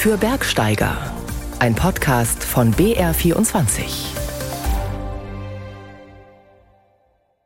[0.00, 0.96] für Bergsteiger.
[1.58, 3.82] Ein Podcast von BR24.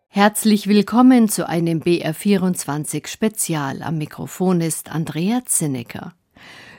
[0.07, 3.83] Herzlich willkommen zu einem BR24 Spezial.
[3.83, 6.15] Am Mikrofon ist Andrea Zinnecker.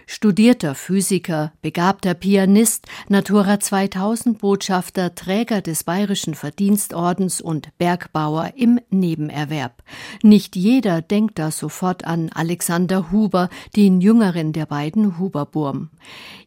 [0.08, 9.84] Studierter Physiker, begabter Pianist, Natura 2000 Botschafter, Träger des Bayerischen Verdienstordens und Bergbauer im Nebenerwerb.
[10.22, 15.90] Nicht jeder denkt da sofort an Alexander Huber, den jüngeren der beiden Huberburm.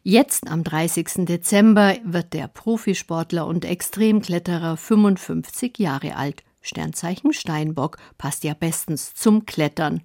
[0.03, 1.25] Jetzt am 30.
[1.25, 6.43] Dezember wird der Profisportler und Extremkletterer 55 Jahre alt.
[6.61, 10.01] Sternzeichen Steinbock passt ja bestens zum Klettern.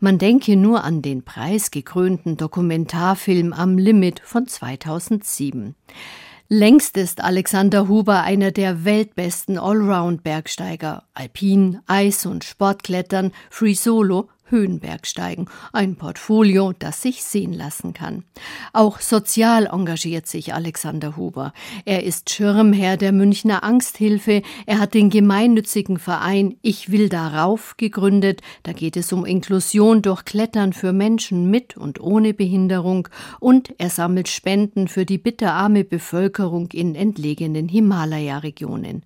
[0.00, 5.74] Man denke nur an den preisgekrönten Dokumentarfilm Am Limit von 2007.
[6.48, 11.04] Längst ist Alexander Huber einer der weltbesten Allround-Bergsteiger.
[11.14, 18.22] Alpin, Eis- und Sportklettern, Free Solo Höhenbergsteigen, ein Portfolio, das sich sehen lassen kann.
[18.72, 21.52] Auch sozial engagiert sich Alexander Huber.
[21.84, 28.42] Er ist Schirmherr der Münchner Angsthilfe, er hat den gemeinnützigen Verein Ich will darauf gegründet,
[28.62, 33.08] da geht es um Inklusion durch Klettern für Menschen mit und ohne Behinderung
[33.40, 39.02] und er sammelt Spenden für die bitterarme Bevölkerung in entlegenen Himalaya-Regionen.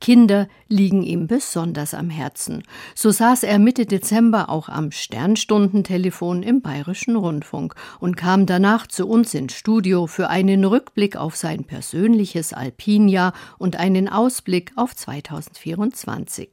[0.00, 2.62] Kinder liegen ihm besonders am Herzen.
[2.94, 9.08] So saß er Mitte Dezember auch am Sternstundentelefon im Bayerischen Rundfunk und kam danach zu
[9.08, 16.50] uns ins Studio für einen Rückblick auf sein persönliches Alpinjahr und einen Ausblick auf 2024.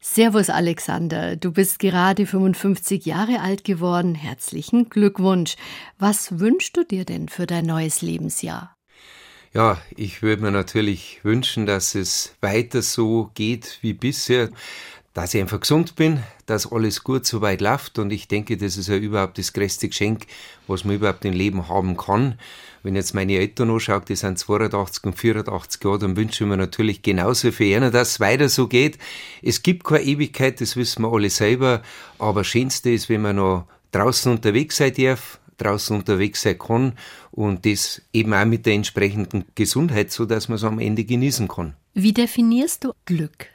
[0.00, 4.14] Servus Alexander, du bist gerade 55 Jahre alt geworden.
[4.14, 5.56] Herzlichen Glückwunsch.
[5.98, 8.75] Was wünschst du dir denn für dein neues Lebensjahr?
[9.56, 14.50] Ja, ich würde mir natürlich wünschen, dass es weiter so geht wie bisher,
[15.14, 18.76] dass ich einfach gesund bin, dass alles gut so weit läuft und ich denke, das
[18.76, 20.26] ist ja überhaupt das größte Geschenk,
[20.66, 22.38] was man überhaupt im Leben haben kann.
[22.82, 26.58] Wenn jetzt meine Eltern anschaue, die sind 82 und 84 Jahre, dann wünsche ich mir
[26.58, 28.98] natürlich genauso für ihnen, dass es weiter so geht.
[29.40, 31.80] Es gibt keine Ewigkeit, das wissen wir alle selber,
[32.18, 36.92] aber das Schönste ist, wenn man noch draußen unterwegs sein darf, draußen unterwegs sein kann
[37.30, 41.48] und das eben auch mit der entsprechenden Gesundheit, so dass man es am Ende genießen
[41.48, 41.74] kann.
[41.94, 43.48] Wie definierst du Glück?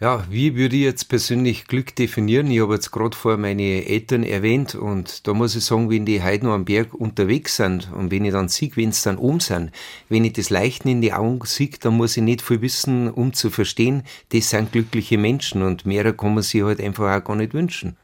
[0.00, 2.48] Ja, wie würde ich jetzt persönlich Glück definieren?
[2.52, 6.22] Ich habe jetzt gerade vor meine Eltern erwähnt und da muss ich sagen, wenn die
[6.22, 9.40] heute noch am Berg unterwegs sind und wenn ich dann sehe, wenn sie dann oben
[9.40, 9.72] sind,
[10.08, 13.32] wenn ich das Leichten in die Augen sehe, dann muss ich nicht viel wissen, um
[13.32, 17.34] zu verstehen, das sind glückliche Menschen und mehr kann man sich halt einfach auch gar
[17.34, 17.96] nicht wünschen.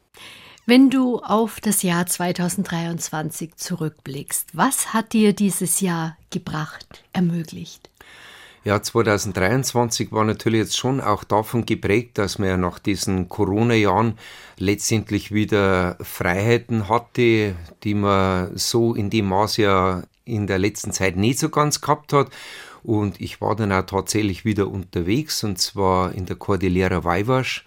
[0.66, 7.90] Wenn du auf das Jahr 2023 zurückblickst, was hat dir dieses Jahr gebracht, ermöglicht?
[8.64, 14.18] Ja, 2023 war natürlich jetzt schon auch davon geprägt, dass man ja nach diesen Corona-Jahren
[14.56, 21.16] letztendlich wieder Freiheiten hatte, die man so in dem Maß ja in der letzten Zeit
[21.16, 22.30] nicht so ganz gehabt hat.
[22.82, 27.66] Und ich war dann auch tatsächlich wieder unterwegs und zwar in der Cordillera Weiwasch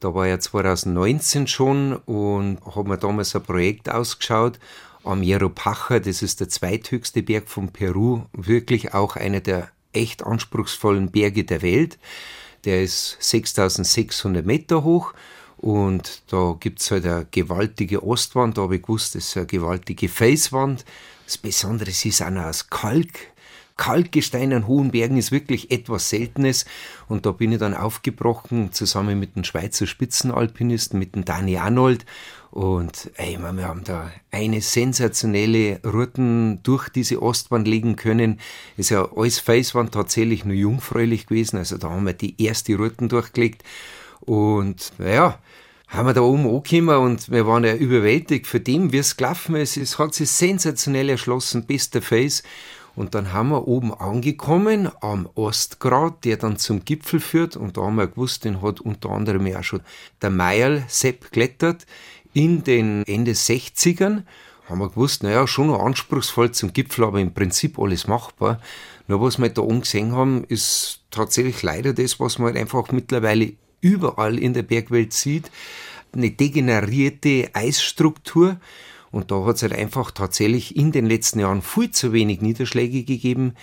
[0.00, 4.58] da war ja 2019 schon und habe mir damals ein Projekt ausgeschaut
[5.04, 11.10] am Yeropacha, das ist der zweithöchste Berg von Peru, wirklich auch einer der echt anspruchsvollen
[11.10, 11.98] Berge der Welt.
[12.64, 15.14] Der ist 6600 Meter hoch
[15.56, 19.46] und da gibt es halt eine gewaltige Ostwand, da habe ich gewusst, das ist eine
[19.46, 20.84] gewaltige Felswand.
[21.24, 23.32] Das Besondere ist auch noch aus Kalk,
[23.76, 26.64] Kalkgestein an hohen Bergen ist wirklich etwas Seltenes.
[27.08, 32.06] Und da bin ich dann aufgebrochen, zusammen mit dem Schweizer Spitzenalpinisten, mit dem Dani Arnold.
[32.50, 38.40] Und ey, wir haben da eine sensationelle Routen durch diese Ostwand legen können.
[38.78, 41.58] Ist ja alles Felswand tatsächlich nur jungfräulich gewesen.
[41.58, 43.62] Also da haben wir die erste Routen durchgelegt.
[44.20, 45.38] Und naja,
[45.88, 49.56] haben wir da oben angekommen und wir waren ja überwältigt für dem, wie es gelaufen
[49.56, 49.76] ist.
[49.76, 52.42] Es hat sich sensationell erschlossen, bester Face.
[52.96, 57.54] Und dann haben wir oben angekommen am Ostgrat, der dann zum Gipfel führt.
[57.54, 59.82] Und da haben wir gewusst, den hat unter anderem ja schon
[60.22, 61.86] der Meierl Sepp klettert
[62.32, 64.22] in den Ende 60ern.
[64.68, 68.60] Haben wir gewusst, naja, schon noch anspruchsvoll zum Gipfel, aber im Prinzip alles machbar.
[69.08, 72.90] Nur was wir da oben gesehen haben, ist tatsächlich leider das, was man halt einfach
[72.92, 75.50] mittlerweile überall in der Bergwelt sieht.
[76.12, 78.56] Eine degenerierte Eisstruktur
[79.16, 83.02] und da hat es halt einfach tatsächlich in den letzten Jahren viel zu wenig Niederschläge
[83.02, 83.54] gegeben.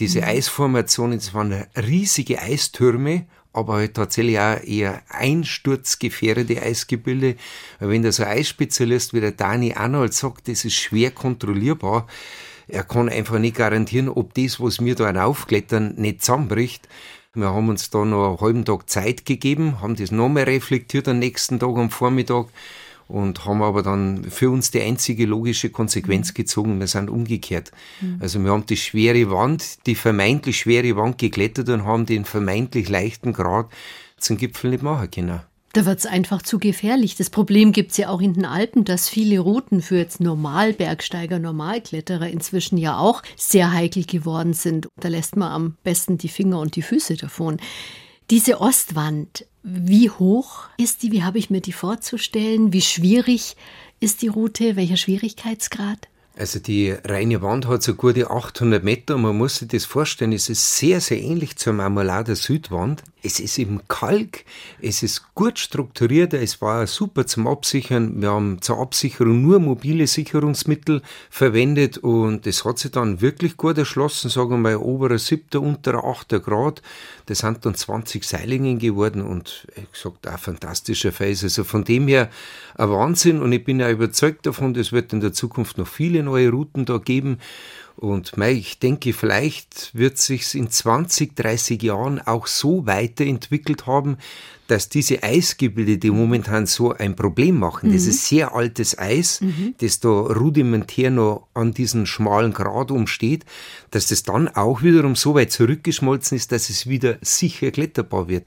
[0.00, 0.24] Diese mhm.
[0.24, 7.36] Eisformationen, das waren riesige Eistürme, aber halt tatsächlich auch eher einsturzgefährdete Eisgebilde.
[7.78, 12.08] Wenn da so ein Eisspezialist wie der Dani Arnold sagt, das ist schwer kontrollierbar,
[12.66, 16.88] er kann einfach nicht garantieren, ob das, was wir da aufklettern, nicht zusammenbricht.
[17.32, 21.20] Wir haben uns da noch einen halben Tag Zeit gegeben, haben das nochmal reflektiert am
[21.20, 22.46] nächsten Tag am Vormittag
[23.08, 26.34] und haben aber dann für uns die einzige logische Konsequenz mhm.
[26.34, 27.70] gezogen, wir sind umgekehrt.
[28.00, 28.18] Mhm.
[28.20, 32.88] Also wir haben die schwere Wand, die vermeintlich schwere Wand geklettert und haben den vermeintlich
[32.88, 33.66] leichten Grad
[34.18, 35.40] zum Gipfel nicht machen können.
[35.76, 37.16] Da wird es einfach zu gefährlich.
[37.16, 41.38] Das Problem gibt es ja auch in den Alpen, dass viele Routen für jetzt Normalbergsteiger,
[41.38, 44.88] Normalkletterer inzwischen ja auch sehr heikel geworden sind.
[44.98, 47.58] Da lässt man am besten die Finger und die Füße davon.
[48.30, 51.12] Diese Ostwand, wie hoch ist die?
[51.12, 52.72] Wie habe ich mir die vorzustellen?
[52.72, 53.56] Wie schwierig
[54.00, 54.74] ist die Route?
[54.74, 56.08] Welcher Schwierigkeitsgrad?
[56.38, 59.16] Also die reine Wand hat so gute 800 Meter.
[59.16, 63.02] Man muss sich das vorstellen, es ist sehr, sehr ähnlich zur Marmolader Südwand.
[63.22, 64.44] Es ist eben Kalk,
[64.80, 68.20] es ist gut strukturiert, es war super zum Absichern.
[68.20, 73.78] Wir haben zur Absicherung nur mobile Sicherungsmittel verwendet und es hat sich dann wirklich gut
[73.78, 76.82] erschlossen, sagen wir mal oberer siebter, unterer achter Grad.
[77.24, 81.42] Das sind dann 20 Seilingen geworden und ich gesagt, ein fantastischer Fels.
[81.42, 82.30] Also von dem her
[82.76, 86.22] ein Wahnsinn und ich bin ja überzeugt davon, das wird in der Zukunft noch viele
[86.26, 87.38] neue Routen da geben.
[87.96, 94.18] Und mei, ich denke, vielleicht wird sich's in 20, 30 Jahren auch so weiterentwickelt haben,
[94.66, 97.94] dass diese Eisgebilde, die momentan so ein Problem machen, mhm.
[97.94, 99.74] das ist sehr altes Eis, mhm.
[99.78, 103.46] das da rudimentär noch an diesen schmalen Grat umsteht,
[103.90, 108.46] dass das dann auch wiederum so weit zurückgeschmolzen ist, dass es wieder sicher kletterbar wird.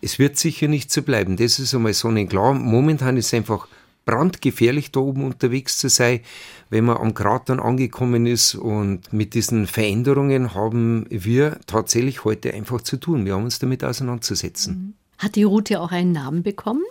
[0.00, 1.36] Es wird sicher nicht so bleiben.
[1.36, 2.54] Das ist einmal sonnenklar.
[2.54, 3.68] Momentan ist einfach
[4.08, 6.20] brandgefährlich, da oben unterwegs zu sein,
[6.70, 8.54] wenn man am Krater angekommen ist.
[8.54, 13.26] Und mit diesen Veränderungen haben wir tatsächlich heute einfach zu tun.
[13.26, 14.74] Wir haben uns damit auseinanderzusetzen.
[14.74, 14.94] Mhm.
[15.18, 16.84] Hat die Route auch einen Namen bekommen?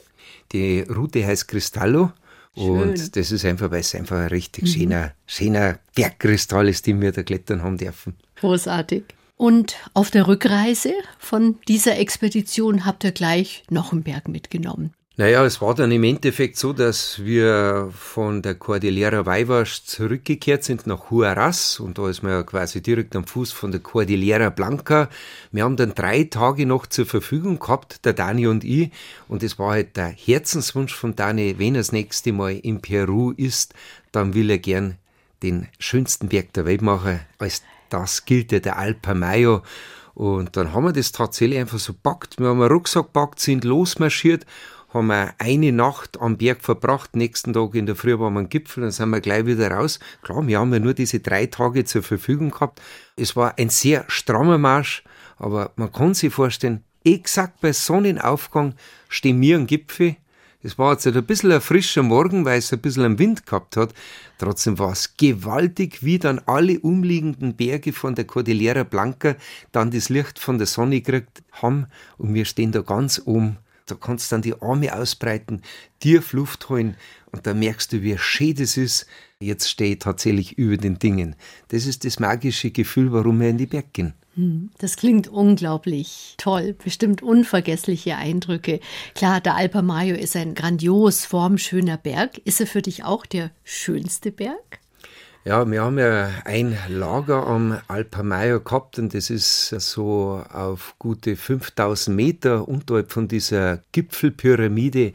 [0.52, 2.12] Die Route heißt Cristallo.
[2.56, 2.68] Schön.
[2.68, 4.68] Und das ist einfach, weil es einfach ein richtig mhm.
[4.68, 8.16] schöner, schöner Bergkristall ist, den wir da klettern haben dürfen.
[8.36, 9.06] Großartig.
[9.38, 14.94] Und auf der Rückreise von dieser Expedition habt ihr gleich noch einen Berg mitgenommen.
[15.19, 20.86] Naja, es war dann im Endeffekt so, dass wir von der Cordillera Weivas zurückgekehrt sind
[20.86, 25.10] nach Huaraz und da ist man ja quasi direkt am Fuß von der Cordillera Blanca.
[25.52, 28.92] Wir haben dann drei Tage noch zur Verfügung gehabt, der Dani und ich,
[29.28, 33.31] und es war halt der Herzenswunsch von Dani, wenn er das nächste Mal in Peru
[33.31, 33.74] ist,
[34.12, 34.98] dann will er gern
[35.42, 37.22] den schönsten Berg der Welt machen.
[37.40, 39.63] Als das gilt ja der Alpa Mayo.
[40.13, 42.40] Und dann haben wir das tatsächlich einfach so packt.
[42.40, 44.46] Wir haben einen Rucksack packt, sind losmarschiert
[44.89, 48.50] haben wir eine Nacht am Berg verbracht, nächsten Tag in der Früh waren wir am
[48.50, 50.00] Gipfel, dann sind wir gleich wieder raus.
[50.22, 52.81] Klar, wir haben ja nur diese drei Tage zur Verfügung gehabt.
[53.16, 55.04] Es war ein sehr strammer Marsch,
[55.38, 58.75] aber man kann sich vorstellen, exakt bei Sonnenaufgang
[59.10, 60.16] stehen wir am Gipfel.
[60.63, 63.78] Es war jetzt ein bisschen ein frischer Morgen, weil es ein bisschen einen Wind gehabt
[63.78, 63.94] hat.
[64.38, 69.36] Trotzdem war es gewaltig, wie dann alle umliegenden Berge von der Cordillera Blanca
[69.72, 71.88] dann das Licht von der Sonne gekriegt haben
[72.18, 73.57] und wir stehen da ganz oben
[73.88, 75.62] da kannst du dann die Arme ausbreiten,
[76.04, 76.95] dir Luft holen
[77.31, 79.07] und da merkst du, wie schön das ist.
[79.39, 81.36] Jetzt stehe ich tatsächlich über den Dingen.
[81.69, 84.13] Das ist das magische Gefühl, warum wir in die Berg gehen.
[84.36, 88.80] Hm, das klingt unglaublich toll, bestimmt unvergessliche Eindrücke.
[89.16, 92.38] Klar, der Alper Mayo ist ein grandios formschöner Berg.
[92.45, 94.80] Ist er für dich auch der schönste Berg?
[95.48, 101.38] Ja, wir haben ja ein Lager am Alpamayo gehabt und das ist so auf gute
[101.38, 105.14] 5000 Meter unterhalb von dieser Gipfelpyramide.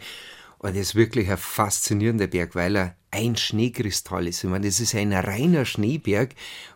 [0.56, 4.42] Und das ist wirklich ein faszinierender Berg, weil er ein Schneekristall ist.
[4.42, 6.30] Ich meine, das ist ein reiner Schneeberg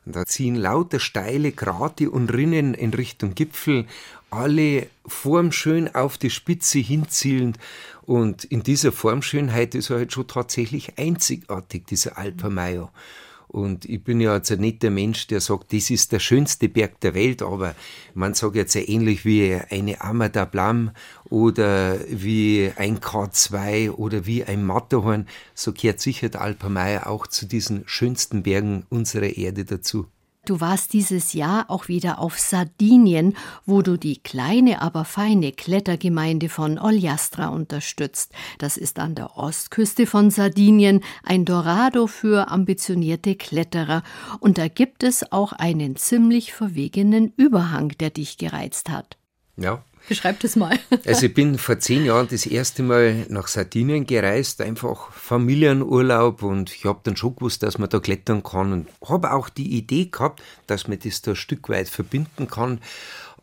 [0.04, 3.86] und da ziehen lauter steile Grate und Rinnen in Richtung Gipfel,
[4.28, 7.56] alle formschön auf die Spitze hinzielend.
[8.02, 12.90] Und in dieser Formschönheit ist er halt schon tatsächlich einzigartig, dieser Alpamayo.
[13.48, 17.00] Und ich bin ja jetzt nicht der Mensch, der sagt, das ist der schönste Berg
[17.00, 17.74] der Welt, aber
[18.14, 20.90] man sagt jetzt ähnlich wie eine Amada Blam
[21.24, 27.46] oder wie ein K2 oder wie ein Matterhorn, so kehrt sicher der Alpermeier auch zu
[27.46, 30.06] diesen schönsten Bergen unserer Erde dazu.
[30.46, 36.48] Du warst dieses Jahr auch wieder auf Sardinien, wo du die kleine, aber feine Klettergemeinde
[36.48, 38.32] von Oljastra unterstützt.
[38.58, 44.04] Das ist an der Ostküste von Sardinien ein Dorado für ambitionierte Kletterer.
[44.38, 49.18] Und da gibt es auch einen ziemlich verwegenen Überhang, der dich gereizt hat.
[49.56, 50.78] Ja, Beschreib das mal.
[51.06, 56.72] Also ich bin vor zehn Jahren das erste Mal nach Sardinien gereist, einfach Familienurlaub und
[56.72, 60.06] ich habe dann schon gewusst, dass man da klettern kann und habe auch die Idee
[60.06, 62.80] gehabt, dass man das da ein Stück weit verbinden kann.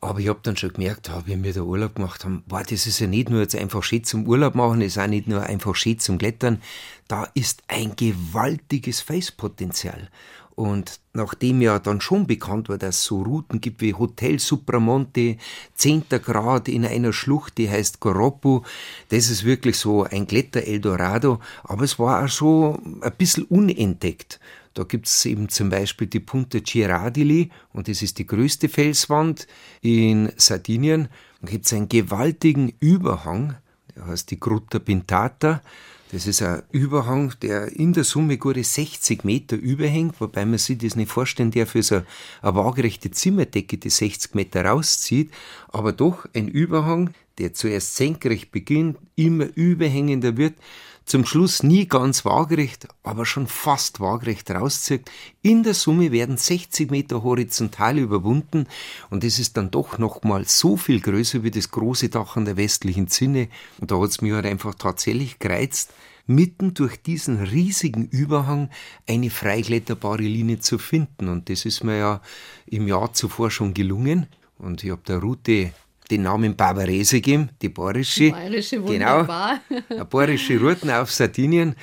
[0.04, 3.00] Aber ich habe dann schon gemerkt, wie wir da Urlaub gemacht haben, boah, das ist
[3.00, 5.98] ja nicht nur jetzt einfach schön zum Urlaub machen, ist auch nicht nur einfach schön
[5.98, 6.62] zum Klettern.
[7.08, 10.10] Da ist ein gewaltiges Face-Potenzial.
[10.56, 15.38] Und nachdem ja dann schon bekannt war, dass es so Routen gibt wie Hotel Supramonte,
[15.76, 16.06] 10.
[16.10, 18.64] Grad in einer Schlucht, die heißt Goroppo,
[19.10, 24.40] das ist wirklich so ein Kletter Eldorado, aber es war auch so ein bisschen unentdeckt.
[24.76, 29.48] Da gibt es eben zum Beispiel die Punta Girardili und das ist die größte Felswand
[29.82, 31.10] in Sardinien.
[31.42, 33.56] Da gibt es einen gewaltigen Überhang,
[33.96, 35.62] der heißt die Grutta Pintata.
[36.14, 40.78] Das ist ein Überhang, der in der Summe gute 60 Meter überhängt, wobei man sich
[40.78, 41.96] das nicht vorstellen darf, für so
[42.44, 45.32] eine waagerechte Zimmerdecke, die 60 Meter rauszieht,
[45.70, 50.54] aber doch ein Überhang, der zuerst senkrecht beginnt, immer überhängender wird,
[51.06, 55.10] zum Schluss nie ganz waagerecht, aber schon fast waagerecht rauszieht.
[55.42, 58.68] In der Summe werden 60 Meter horizontal überwunden
[59.10, 62.58] und es ist dann doch nochmal so viel größer wie das große Dach an der
[62.58, 63.50] westlichen Zinne.
[63.80, 65.94] Und da hat es mich halt einfach tatsächlich gereizt,
[66.26, 68.70] mitten durch diesen riesigen Überhang
[69.08, 71.28] eine freikletterbare Linie zu finden.
[71.28, 72.22] Und das ist mir ja
[72.66, 74.28] im Jahr zuvor schon gelungen.
[74.58, 75.74] Und ich habe der Route
[76.14, 78.32] den Namen Barbarese gegeben, die bayerische.
[78.32, 79.60] Bayerische, genau, wunderbar.
[79.68, 81.76] Genau, eine bayerische Routen auf Sardinien.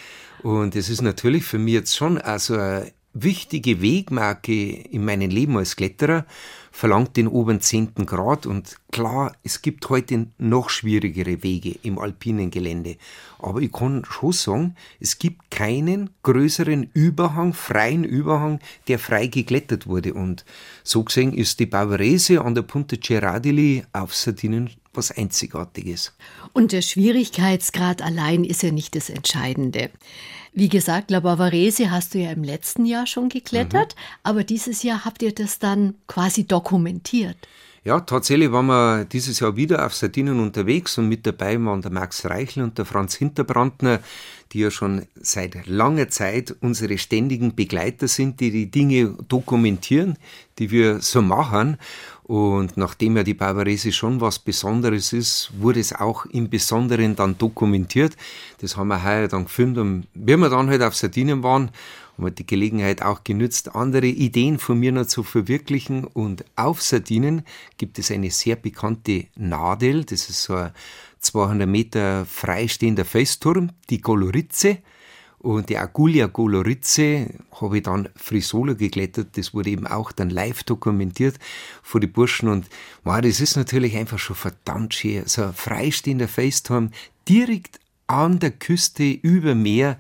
[0.42, 5.56] Und das ist natürlich für mich jetzt schon also eine wichtige Wegmarke in meinem Leben
[5.56, 6.24] als Kletterer
[6.70, 7.94] verlangt den oberen 10.
[8.06, 12.96] Grad und klar, es gibt heute noch schwierigere Wege im alpinen Gelände.
[13.38, 19.86] Aber ich kann schon sagen, es gibt keinen größeren Überhang, freien Überhang, der frei geklettert
[19.86, 20.14] wurde.
[20.14, 20.44] Und
[20.84, 26.12] so gesehen ist die Bavarese an der Punta Cerradili auf Sardinien was Einzigartiges.
[26.52, 29.90] Und der Schwierigkeitsgrad allein ist ja nicht das Entscheidende.
[30.52, 34.00] Wie gesagt, La Bavarese hast du ja im letzten Jahr schon geklettert, mhm.
[34.24, 37.36] aber dieses Jahr habt ihr das dann quasi dokumentiert.
[37.82, 41.90] Ja, tatsächlich waren wir dieses Jahr wieder auf Sardinien unterwegs und mit dabei waren der
[41.90, 44.00] Max Reichel und der Franz Hinterbrandner,
[44.52, 50.18] die ja schon seit langer Zeit unsere ständigen Begleiter sind, die die Dinge dokumentieren,
[50.58, 51.78] die wir so machen.
[52.30, 57.36] Und nachdem ja die Bavarese schon was Besonderes ist, wurde es auch im Besonderen dann
[57.36, 58.16] dokumentiert.
[58.60, 59.78] Das haben wir heuer dann gefilmt.
[59.78, 61.72] Und wie wir dann halt auf Sardinien waren,
[62.16, 66.04] haben wir die Gelegenheit auch genützt, andere Ideen von mir noch zu verwirklichen.
[66.04, 67.42] Und auf Sardinien
[67.78, 70.04] gibt es eine sehr bekannte Nadel.
[70.04, 70.70] Das ist so ein
[71.18, 74.78] 200 Meter freistehender Felsturm, die Goloritze.
[75.42, 79.38] Und die Agulia Goloritze habe ich dann Frisolo geklettert.
[79.38, 81.38] Das wurde eben auch dann live dokumentiert
[81.82, 82.50] vor die Burschen.
[82.50, 82.66] Und
[83.04, 85.22] wow, das ist natürlich einfach schon verdammt schön.
[85.26, 86.90] So ein freistehender Faceturm
[87.26, 89.96] direkt an der Küste über Meer.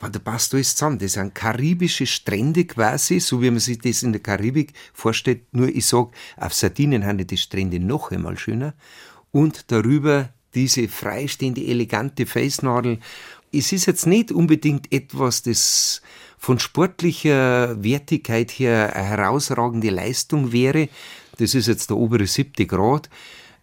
[0.00, 0.98] Da passt alles zusammen.
[0.98, 5.42] Das sind karibische Strände quasi, so wie man sich das in der Karibik vorstellt.
[5.52, 8.74] Nur ich sage, auf Sardinien sind die Strände noch einmal schöner.
[9.30, 12.98] Und darüber diese freistehende, elegante Felsnadel
[13.52, 16.02] es ist jetzt nicht unbedingt etwas, das
[16.38, 20.88] von sportlicher Wertigkeit her eine herausragende Leistung wäre.
[21.38, 23.10] Das ist jetzt der obere siebte Grad.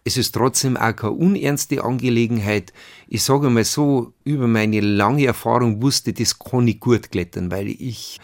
[0.04, 2.72] Es ist trotzdem auch keine unernste Angelegenheit.
[3.08, 7.68] Ich sage mal so, über meine lange Erfahrung wusste, das kann ich gut klettern, weil
[7.68, 8.20] ich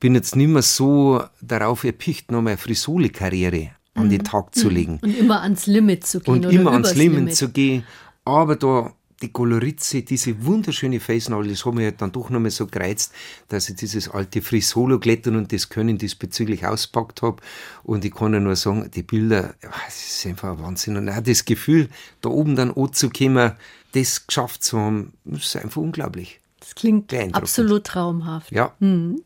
[0.00, 4.24] bin jetzt nicht mehr so darauf erpicht, noch meine Frisole-Karriere an den mhm.
[4.24, 5.00] Tag zu legen.
[5.02, 6.44] Und immer ans Limit zu gehen.
[6.44, 7.84] Und immer ans Limit, Limit zu gehen.
[8.24, 12.66] Aber da die Colorizzi, diese wunderschöne Facenail, das hat mich halt dann doch nochmal so
[12.66, 13.12] gereizt,
[13.48, 17.42] dass ich dieses alte Frisolo-Klettern und das Können diesbezüglich auspackt habe.
[17.82, 20.96] Und ich kann ja nur sagen, die Bilder, das ist einfach ein Wahnsinn.
[20.96, 21.88] Und auch das Gefühl,
[22.20, 23.52] da oben dann anzukommen,
[23.92, 26.40] das geschafft zu haben, ist einfach unglaublich.
[26.60, 28.52] Das klingt absolut traumhaft.
[28.52, 28.74] Ja.
[28.78, 29.22] Mhm.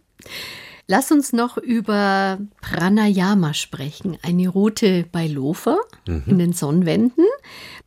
[0.92, 6.24] Lass uns noch über Pranayama sprechen, eine Route bei Lofer mhm.
[6.26, 7.24] in den Sonnenwänden.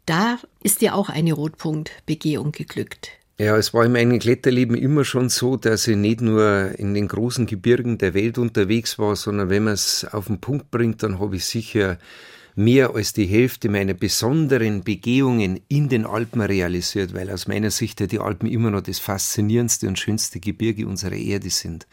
[0.08, 3.12] Da ist dir auch eine Rotpunktbegehung geglückt.
[3.38, 7.08] Ja, es war in meinem Kletterleben immer schon so, dass ich nicht nur in den
[7.08, 11.20] großen Gebirgen der Welt unterwegs war, sondern wenn man es auf den Punkt bringt, dann
[11.20, 12.00] habe ich sicher
[12.56, 18.00] mehr als die Hälfte meiner besonderen Begehungen in den Alpen realisiert, weil aus meiner Sicht
[18.12, 21.86] die Alpen immer noch das faszinierendste und schönste Gebirge unserer Erde sind.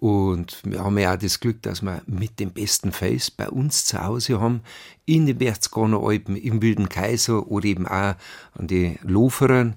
[0.00, 3.84] Und wir haben ja auch das Glück, dass wir mit dem besten Fels bei uns
[3.84, 4.62] zu Hause haben,
[5.04, 8.14] in den Berchtesgadener Alpen, im Wilden Kaiser oder eben auch
[8.54, 9.74] an die Loferern.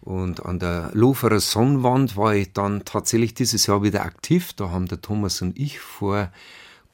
[0.00, 4.52] Und an der Loferer Sonnenwand war ich dann tatsächlich dieses Jahr wieder aktiv.
[4.52, 6.30] Da haben der Thomas und ich vor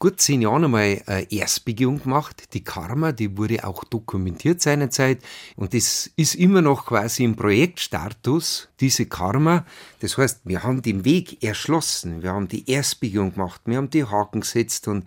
[0.00, 2.54] gut zehn Jahren einmal eine Erstbegehung gemacht.
[2.54, 5.18] Die Karma, die wurde auch dokumentiert seinerzeit.
[5.56, 9.66] Und das ist immer noch quasi im Projektstatus, diese Karma.
[10.00, 12.22] Das heißt, wir haben den Weg erschlossen.
[12.22, 13.60] Wir haben die Erstbegehung gemacht.
[13.66, 15.04] Wir haben die Haken gesetzt und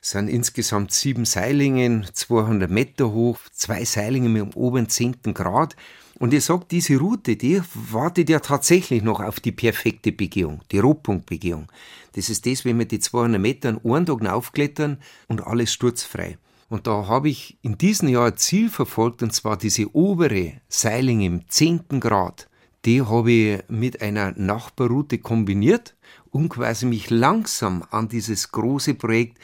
[0.00, 5.34] sind insgesamt sieben Seilingen, 200 Meter hoch, zwei Seilingen mit dem oberen 10.
[5.34, 5.74] Grad.
[6.20, 10.78] Und ihr sagt, diese Route, die wartet ja tatsächlich noch auf die perfekte Begehung, die
[10.78, 11.68] Rotpunktbegehung.
[12.12, 14.98] Das ist das, wenn wir die 200 Meter einen Tag aufklettern
[15.28, 16.36] und alles sturzfrei.
[16.68, 21.22] Und da habe ich in diesem Jahr ein Ziel verfolgt, und zwar diese obere Seiling
[21.22, 22.00] im 10.
[22.00, 22.50] Grad.
[22.84, 25.96] Die habe ich mit einer Nachbarroute kombiniert,
[26.30, 29.38] um quasi mich langsam an dieses große Projekt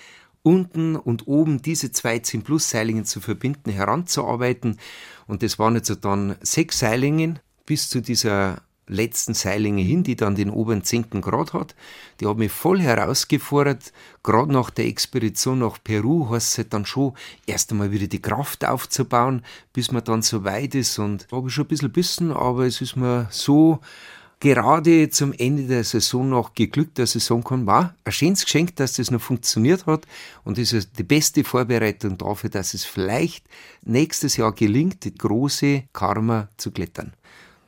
[0.47, 4.79] unten und oben diese zwei 10 Plus Seilingen zu verbinden, heranzuarbeiten.
[5.27, 10.37] Und das waren jetzt dann sechs Seilingen bis zu dieser letzten Seilinge hin, die dann
[10.37, 11.21] den oberen 10.
[11.21, 11.75] Grad hat.
[12.21, 13.93] Die hat mich voll herausgefordert.
[14.23, 17.15] Gerade nach der Expedition nach Peru heißt es halt dann schon,
[17.47, 21.01] erst einmal wieder die Kraft aufzubauen, bis man dann so weit ist.
[21.01, 23.81] Und da habe ich schon ein bisschen bissen, aber es ist mir so
[24.41, 28.77] gerade zum Ende der Saison noch geglückt, dass ich sagen kann, war ein schönes Geschenk,
[28.77, 30.07] dass das noch funktioniert hat
[30.45, 33.47] und das ist die beste Vorbereitung dafür, dass es vielleicht
[33.83, 37.15] nächstes Jahr gelingt, die große Karma zu klettern.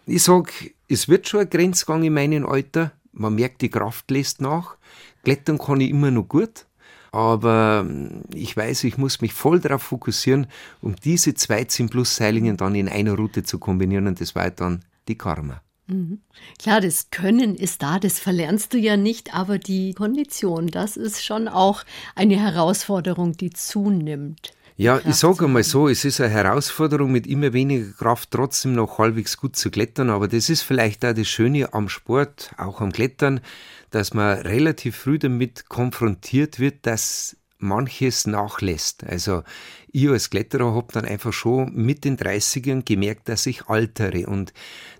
[0.06, 0.52] Ich sag,
[0.88, 2.92] es wird schon ein Grenzgang in meinem Alter.
[3.12, 4.76] Man merkt, die Kraft lässt nach.
[5.22, 6.66] Klettern kann ich immer noch gut.
[7.12, 7.86] Aber
[8.34, 10.46] ich weiß, ich muss mich voll darauf fokussieren,
[10.80, 14.50] um diese zwei 10 Plus Seilingen dann in einer Route zu kombinieren und das war
[14.50, 15.62] dann die Karma.
[15.88, 16.20] Mhm.
[16.58, 21.24] Klar, das Können ist da, das verlernst du ja nicht, aber die Kondition, das ist
[21.24, 21.82] schon auch
[22.14, 24.52] eine Herausforderung, die zunimmt.
[24.76, 28.74] Ja, Kraft ich sage einmal so, es ist eine Herausforderung, mit immer weniger Kraft trotzdem
[28.74, 32.80] noch halbwegs gut zu klettern, aber das ist vielleicht auch das Schöne am Sport, auch
[32.80, 33.40] am Klettern,
[33.90, 39.02] dass man relativ früh damit konfrontiert wird, dass manches nachlässt.
[39.04, 39.42] Also
[39.90, 44.26] ich als Kletterer habe dann einfach schon mit den 30ern gemerkt, dass ich altere.
[44.26, 44.52] Und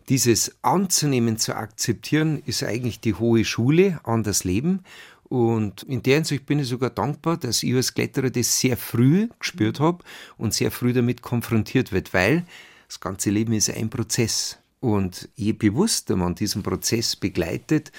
[0.09, 4.81] dieses anzunehmen, zu akzeptieren, ist eigentlich die hohe Schule an das Leben.
[5.25, 9.29] Und in der Hinsicht bin ich sogar dankbar, dass ich als Kletterer das sehr früh
[9.39, 10.03] gespürt habe
[10.39, 12.45] und sehr früh damit konfrontiert wird, weil
[12.87, 14.59] das ganze Leben ist ein Prozess.
[14.81, 17.93] Und je bewusster man diesen Prozess begleitet,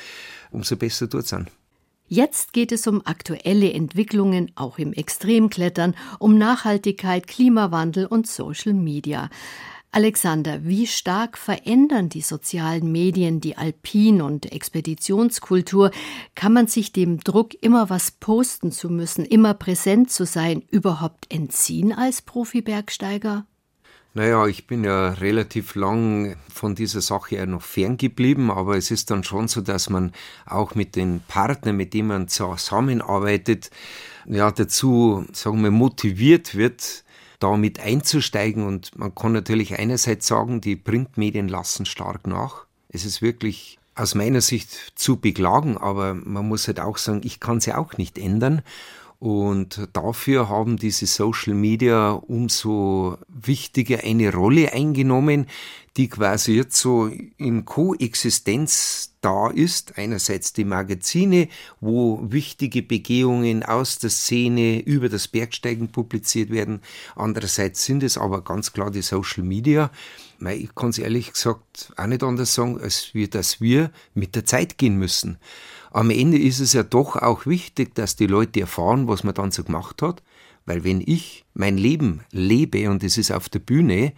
[0.49, 1.47] umso besser tut es an.
[2.07, 9.29] Jetzt geht es um aktuelle Entwicklungen, auch im Extremklettern, um Nachhaltigkeit, Klimawandel und Social Media.
[9.91, 15.89] Alexander, wie stark verändern die sozialen Medien die Alpin- und Expeditionskultur?
[16.35, 21.33] Kann man sich dem Druck, immer was posten zu müssen, immer präsent zu sein, überhaupt
[21.33, 23.47] entziehen als Profi-Bergsteiger?
[24.13, 29.09] Naja, ich bin ja relativ lang von dieser Sache ja noch ferngeblieben, aber es ist
[29.09, 30.13] dann schon so, dass man
[30.45, 33.71] auch mit den Partnern, mit denen man zusammenarbeitet,
[34.25, 37.03] ja, dazu, sagen wir, motiviert wird,
[37.39, 38.65] da mit einzusteigen.
[38.65, 42.65] Und man kann natürlich einerseits sagen, die Printmedien lassen stark nach.
[42.89, 47.39] Es ist wirklich aus meiner Sicht zu beklagen, aber man muss halt auch sagen, ich
[47.39, 48.61] kann sie auch nicht ändern.
[49.19, 55.47] Und dafür haben diese Social Media umso wichtiger eine Rolle eingenommen,
[55.97, 59.97] die quasi jetzt so in Koexistenz da ist.
[59.97, 61.49] Einerseits die Magazine,
[61.81, 66.79] wo wichtige Begehungen aus der Szene über das Bergsteigen publiziert werden.
[67.17, 69.91] Andererseits sind es aber ganz klar die Social Media.
[70.49, 74.45] Ich kann es ehrlich gesagt auch nicht anders sagen, als wir, dass wir mit der
[74.45, 75.37] Zeit gehen müssen
[75.91, 79.51] am Ende ist es ja doch auch wichtig, dass die Leute erfahren, was man dann
[79.51, 80.21] so gemacht hat.
[80.65, 84.13] Weil wenn ich mein Leben lebe und es ist auf der Bühne,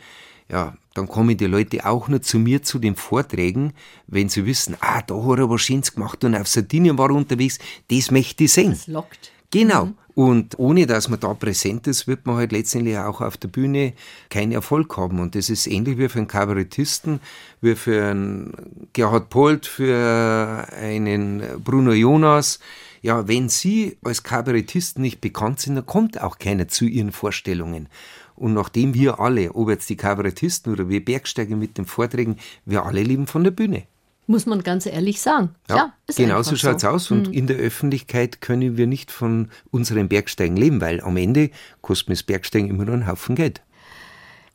[0.50, 3.72] ja, dann kommen die Leute auch nur zu mir zu den Vorträgen,
[4.08, 7.16] wenn sie wissen, ah, da hat er was Schönes gemacht und auf Sardinien war er
[7.16, 7.58] unterwegs,
[7.90, 8.72] das möchte ich sehen.
[8.72, 9.32] Das lockt.
[9.52, 9.86] Genau.
[9.86, 9.96] Mhm.
[10.14, 13.94] Und ohne dass man da präsent ist, wird man halt letztendlich auch auf der Bühne
[14.30, 15.20] keinen Erfolg haben.
[15.20, 17.22] Und das ist ähnlich wie für einen Kabarettisten,
[17.62, 18.54] wie für einen
[18.94, 22.60] Gerhard Polt, für einen Bruno Jonas.
[23.02, 27.88] Ja, wenn sie als Kabarettisten nicht bekannt sind, dann kommt auch keiner zu ihren Vorstellungen.
[28.36, 32.86] Und nachdem wir alle, ob jetzt die Kabarettisten oder wir Bergsteiger mit den Vorträgen, wir
[32.86, 33.84] alle leben von der Bühne
[34.32, 35.50] muss man ganz ehrlich sagen.
[35.70, 37.12] Ja, ja genau so schaut es aus.
[37.12, 37.34] Und mhm.
[37.34, 42.16] in der Öffentlichkeit können wir nicht von unseren Bergsteigen leben, weil am Ende kostet mir
[42.16, 43.62] das Bergsteigen immer noch einen Haufen Geld.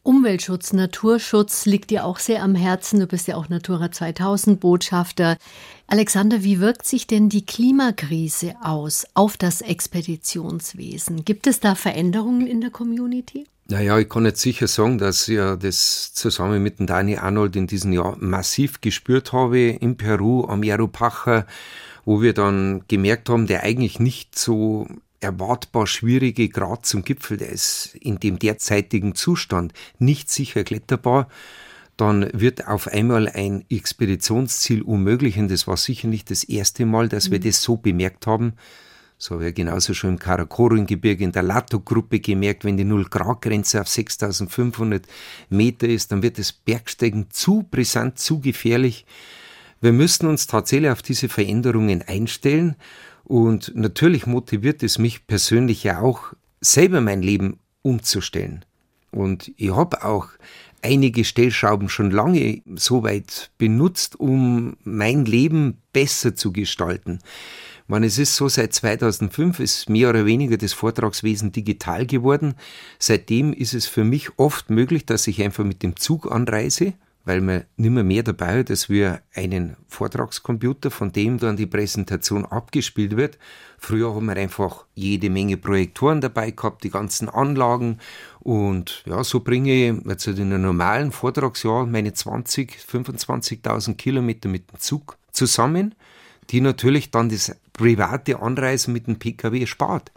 [0.02, 3.00] Umweltschutz, Naturschutz liegt dir auch sehr am Herzen.
[3.00, 5.36] Du bist ja auch Natura 2000 Botschafter.
[5.88, 11.24] Alexander, wie wirkt sich denn die Klimakrise aus auf das Expeditionswesen?
[11.24, 13.46] Gibt es da Veränderungen in der Community?
[13.68, 17.68] Naja, ich kann jetzt sicher sagen, dass ich das zusammen mit dem Dani Arnold in
[17.68, 21.46] diesem Jahr massiv gespürt habe in Peru am Yarupacha,
[22.04, 24.88] wo wir dann gemerkt haben, der eigentlich nicht so
[25.20, 31.28] erwartbar schwierige Grad zum Gipfel, der ist in dem derzeitigen Zustand nicht sicher kletterbar.
[31.96, 37.08] Dann wird auf einmal ein Expeditionsziel unmöglich und das war sicher nicht das erste Mal,
[37.08, 37.32] dass mhm.
[37.32, 38.52] wir das so bemerkt haben
[39.18, 43.88] So habe ich genauso schon im Karakorum-Gebirge in der Lato-Gruppe gemerkt, wenn die Null-Grad-Grenze auf
[43.88, 45.06] 6500
[45.48, 49.06] Meter ist, dann wird das Bergsteigen zu brisant, zu gefährlich.
[49.80, 52.76] Wir müssen uns tatsächlich auf diese Veränderungen einstellen.
[53.24, 58.64] Und natürlich motiviert es mich persönlich ja auch, selber mein Leben umzustellen.
[59.12, 60.28] Und ich habe auch
[60.86, 67.18] einige Stellschrauben schon lange so weit benutzt, um mein Leben besser zu gestalten.
[67.88, 72.54] Man, es ist so, seit 2005 ist mehr oder weniger das Vortragswesen digital geworden.
[72.98, 76.94] Seitdem ist es für mich oft möglich, dass ich einfach mit dem Zug anreise,
[77.26, 82.46] weil man nimmer mehr dabei hat, dass wir einen Vortragscomputer, von dem dann die Präsentation
[82.46, 83.36] abgespielt wird.
[83.78, 87.98] Früher haben wir einfach jede Menge Projektoren dabei gehabt, die ganzen Anlagen
[88.40, 94.72] und ja, so bringe ich jetzt in einem normalen Vortragsjahr meine 20, 25.000 Kilometer mit
[94.72, 95.94] dem Zug zusammen
[96.50, 100.12] die natürlich dann das private Anreisen mit dem Pkw spart.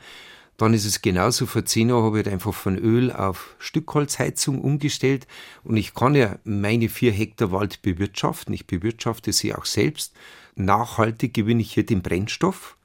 [0.60, 4.60] Dann ist es genauso, vor zehn Jahren habe ich halt einfach von Öl auf Stückholzheizung
[4.60, 5.26] umgestellt
[5.64, 8.54] und ich kann ja meine vier Hektar Wald bewirtschaften.
[8.54, 10.14] Ich bewirtschafte sie auch selbst.
[10.56, 12.76] Nachhaltig gewinne ich hier den Brennstoff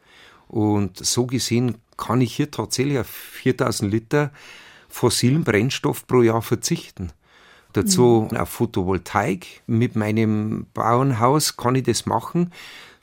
[0.46, 4.30] und so gesehen kann ich hier tatsächlich auf 4000 Liter
[4.88, 7.10] fossilen Brennstoff pro Jahr verzichten.
[7.72, 8.36] Dazu mhm.
[8.36, 9.62] auf Photovoltaik.
[9.66, 12.52] Mit meinem Bauernhaus kann ich das machen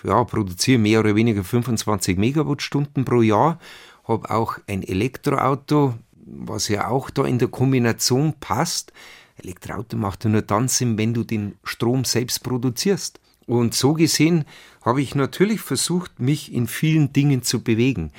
[0.03, 3.60] ja, produziere mehr oder weniger 25 Megawattstunden pro Jahr,
[4.03, 8.93] habe auch ein Elektroauto, was ja auch da in der Kombination passt.
[9.37, 13.19] Elektroauto macht ja nur dann Sinn, wenn du den Strom selbst produzierst.
[13.47, 14.45] Und so gesehen
[14.83, 18.11] habe ich natürlich versucht, mich in vielen Dingen zu bewegen.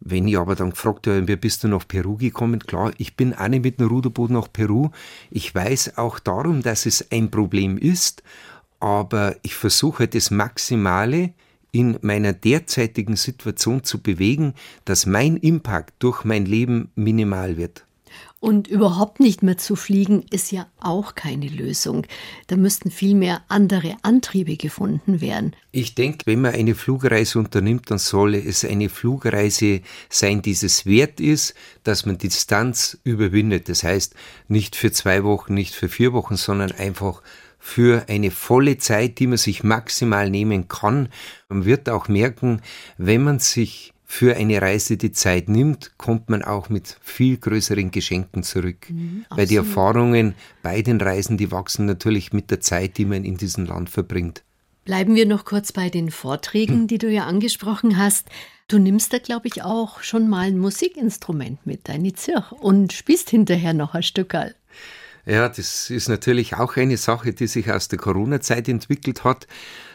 [0.00, 2.60] Wenn ich aber dann gefragt habe, wer bist du nach Peru gekommen?
[2.60, 4.90] Klar, ich bin auch nicht mit einem Ruderboot nach Peru.
[5.30, 8.22] Ich weiß auch darum, dass es ein Problem ist,
[8.78, 11.34] aber ich versuche das Maximale
[11.78, 17.84] in meiner derzeitigen Situation zu bewegen, dass mein Impact durch mein Leben minimal wird.
[18.40, 22.04] Und überhaupt nicht mehr zu fliegen ist ja auch keine Lösung.
[22.48, 25.54] Da müssten vielmehr andere Antriebe gefunden werden.
[25.70, 30.84] Ich denke, wenn man eine Flugreise unternimmt, dann soll es eine Flugreise sein, die es
[30.84, 33.68] wert ist, dass man Distanz überwindet.
[33.68, 34.14] Das heißt,
[34.48, 37.22] nicht für zwei Wochen, nicht für vier Wochen, sondern einfach
[37.58, 41.08] für eine volle Zeit, die man sich maximal nehmen kann.
[41.48, 42.62] Man wird auch merken,
[42.96, 47.90] wenn man sich für eine Reise die Zeit nimmt, kommt man auch mit viel größeren
[47.90, 48.88] Geschenken zurück.
[48.88, 53.22] Mhm, Weil die Erfahrungen bei den Reisen, die wachsen natürlich mit der Zeit, die man
[53.22, 54.42] in diesem Land verbringt.
[54.86, 58.28] Bleiben wir noch kurz bei den Vorträgen, die du ja angesprochen hast.
[58.68, 63.28] Du nimmst da, glaube ich, auch schon mal ein Musikinstrument mit, deine Zirch, und spielst
[63.28, 64.54] hinterher noch ein Stückerl.
[65.28, 69.46] Ja, das ist natürlich auch eine Sache, die sich aus der Corona-Zeit entwickelt hat.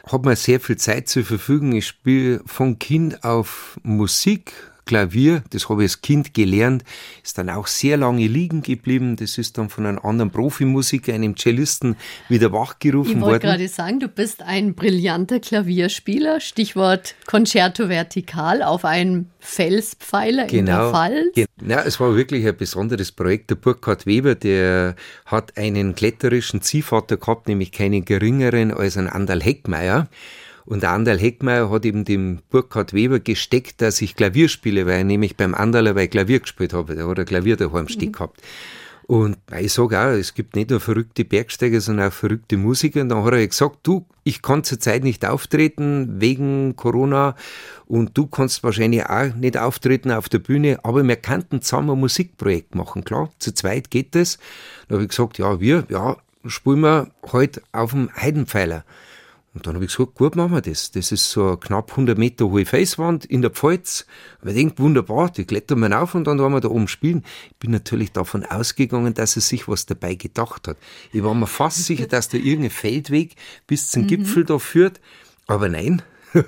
[0.06, 1.72] Hat man sehr viel Zeit zur Verfügung.
[1.72, 4.54] Ich spiele von Kind auf Musik,
[4.86, 6.84] Klavier, das habe ich als Kind gelernt,
[7.24, 9.16] ist dann auch sehr lange liegen geblieben.
[9.16, 11.96] Das ist dann von einem anderen Profimusiker, einem Cellisten,
[12.30, 13.22] wieder wachgerufen worden.
[13.22, 16.40] Ich wollte gerade sagen, du bist ein brillanter Klavierspieler.
[16.40, 20.60] Stichwort Concerto Vertikal auf einem Felspfeiler genau.
[20.60, 20.92] in der genau.
[20.92, 21.48] Pfalz.
[21.68, 23.50] Ja, es war wirklich ein besonderes Projekt.
[23.50, 29.42] Der Burkhard Weber, der hat einen kletterischen Ziehvater gehabt, nämlich keinen geringeren als ein Andal
[29.42, 30.08] Heckmeier.
[30.66, 35.00] Und der Anderl Heckmeier hat eben dem Burkhard Weber gesteckt, dass ich Klavier spiele, weil
[35.00, 36.96] er nämlich beim Anderl bei Klavier gespielt habe.
[36.96, 38.14] Der hat ein Klavier daheim stehen mhm.
[38.14, 38.42] gehabt.
[39.06, 43.02] Und ich sage auch, es gibt nicht nur verrückte Bergsteiger, sondern auch verrückte Musiker.
[43.02, 47.36] Und dann hat er gesagt, du, ich kann zurzeit nicht auftreten wegen Corona
[47.86, 52.00] und du kannst wahrscheinlich auch nicht auftreten auf der Bühne, aber wir könnten zusammen ein
[52.00, 53.04] Musikprojekt machen.
[53.04, 54.38] Klar, zu zweit geht das.
[54.88, 58.86] Dann habe ich gesagt, ja, wir, ja, spielen wir heute halt auf dem Heidenpfeiler.
[59.54, 60.90] Und dann habe ich gesagt, gut, machen wir das.
[60.92, 64.08] Das ist so eine knapp 100 Meter hohe Felswand in der Pfalz.
[64.42, 67.24] Und ich denke, wunderbar, die klettern wir auf und dann wollen wir da oben spielen.
[67.52, 70.78] Ich bin natürlich davon ausgegangen, dass er sich was dabei gedacht hat.
[71.12, 73.36] Ich war mir fast sicher, dass da irgendein Feldweg
[73.68, 74.08] bis zum mhm.
[74.08, 75.00] Gipfel da führt.
[75.46, 76.02] Aber nein.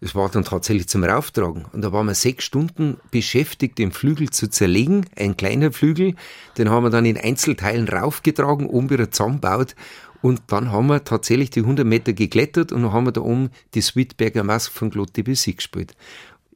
[0.00, 1.64] Es war dann tatsächlich zum Rauftragen.
[1.72, 5.06] Und da waren wir sechs Stunden beschäftigt, den Flügel zu zerlegen.
[5.16, 6.14] Ein kleiner Flügel,
[6.58, 9.74] den haben wir dann in Einzelteilen raufgetragen, oben wieder zusammengebaut
[10.22, 13.50] und dann haben wir tatsächlich die 100 Meter geklettert und dann haben wir da oben
[13.74, 15.94] die Sweetberger Mask von Claude Debussy gespielt.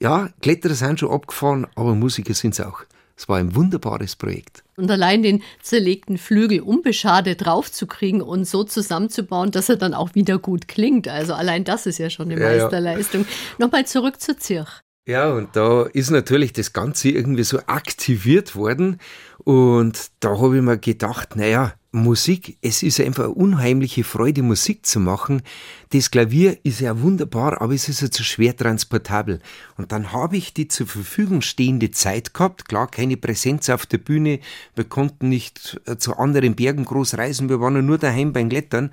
[0.00, 2.80] Ja, Kletterer sind schon abgefahren, aber Musiker sind es auch.
[3.16, 4.64] Es war ein wunderbares Projekt.
[4.76, 10.38] Und allein den zerlegten Flügel unbeschadet draufzukriegen und so zusammenzubauen, dass er dann auch wieder
[10.38, 11.06] gut klingt.
[11.06, 13.22] Also allein das ist ja schon eine ja, Meisterleistung.
[13.22, 13.66] Ja.
[13.66, 14.70] Nochmal zurück zur Zirch.
[15.06, 18.98] Ja, und da ist natürlich das Ganze irgendwie so aktiviert worden.
[19.38, 24.87] Und da habe ich mir gedacht, naja, Musik, es ist einfach eine unheimliche Freude, Musik
[24.87, 25.42] zu machen.
[25.88, 29.40] Das Klavier ist ja wunderbar, aber es ist ja zu schwer transportabel.
[29.76, 32.68] Und dann habe ich die zur Verfügung stehende Zeit gehabt.
[32.68, 34.38] Klar, keine Präsenz auf der Bühne.
[34.76, 37.48] Wir konnten nicht äh, zu anderen Bergen groß reisen.
[37.48, 38.92] Wir waren nur daheim beim Klettern.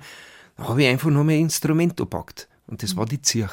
[0.56, 2.48] Da habe ich einfach noch mein Instrument gepackt.
[2.66, 3.52] Und das war die Zirch.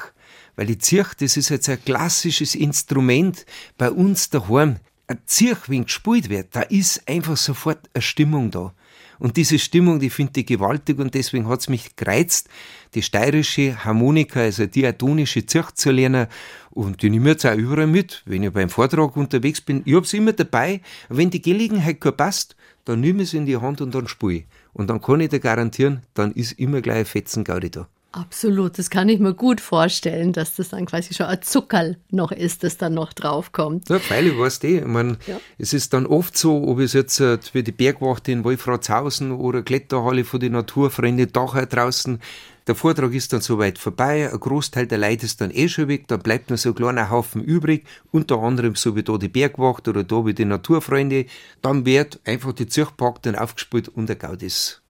[0.55, 3.45] Weil die Zirch, das ist jetzt ein klassisches Instrument
[3.77, 4.77] bei uns daheim.
[5.05, 8.73] Ein Zirch, wenn gespielt wird, da ist einfach sofort eine Stimmung da.
[9.19, 12.49] Und diese Stimmung, die finde ich gewaltig und deswegen hat es mich gereizt,
[12.93, 16.27] die steirische Harmonika, also diatonische Zirch zu lernen.
[16.71, 18.23] Und die nehme ich jetzt auch überall mit.
[18.25, 20.81] Wenn ich beim Vortrag unterwegs bin, ich habe immer dabei.
[21.09, 24.33] Wenn die Gelegenheit gar passt, dann nehme ich es in die Hand und dann spiele
[24.33, 24.45] ich.
[24.73, 27.87] Und dann kann ich dir garantieren, dann ist immer gleich ein Fetzen Gaudi da.
[28.15, 32.31] Absolut, das kann ich mir gut vorstellen, dass das dann quasi schon ein Zuckerl noch
[32.31, 33.89] ist, das dann noch draufkommt.
[33.89, 35.37] Ja, freilich weißt du, ich meine, ja.
[35.57, 39.63] es ist dann oft so, ob es jetzt äh, wie die Bergwacht in Wolfratshausen oder
[39.63, 42.19] Kletterhalle von den Naturfreunde Dachau draußen,
[42.67, 46.07] der Vortrag ist dann soweit vorbei, ein Großteil der Leute ist dann eh schon weg,
[46.07, 49.89] da bleibt nur so ein kleiner Haufen übrig, unter anderem so wie da die Bergwacht
[49.89, 51.25] oder da wie die Naturfreunde,
[51.61, 54.81] dann wird einfach die Zirchpark dann aufgespielt und der Gaudis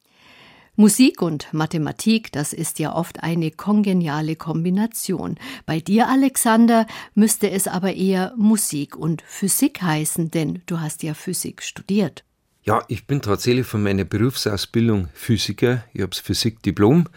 [0.78, 5.38] Musik und Mathematik, das ist ja oft eine kongeniale Kombination.
[5.66, 11.14] Bei dir, Alexander, müsste es aber eher Musik und Physik heißen, denn du hast ja
[11.14, 12.26] Physik studiert.
[12.64, 15.86] Ja, ich bin tatsächlich von meiner Berufsausbildung Physiker.
[15.94, 17.08] Ich habe das Physikdiplom